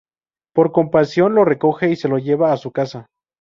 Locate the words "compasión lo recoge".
0.71-1.91